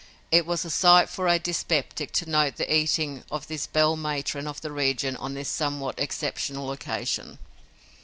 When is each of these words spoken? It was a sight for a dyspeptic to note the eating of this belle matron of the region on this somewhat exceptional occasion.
It 0.31 0.47
was 0.47 0.65
a 0.65 0.71
sight 0.71 1.11
for 1.11 1.27
a 1.27 1.37
dyspeptic 1.37 2.11
to 2.13 2.25
note 2.27 2.55
the 2.55 2.75
eating 2.75 3.23
of 3.29 3.45
this 3.45 3.67
belle 3.67 3.95
matron 3.95 4.47
of 4.47 4.59
the 4.61 4.71
region 4.71 5.15
on 5.15 5.35
this 5.35 5.47
somewhat 5.47 5.99
exceptional 5.99 6.71
occasion. 6.71 7.37